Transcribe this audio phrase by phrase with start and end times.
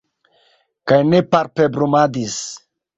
[0.93, 2.45] Kaj ne palpebrumadis.